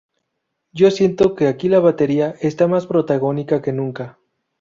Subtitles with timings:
[0.73, 4.17] Yo siento que aquí la batería está más protagónica que nunca".